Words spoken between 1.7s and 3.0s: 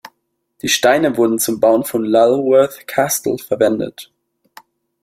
von Lulworth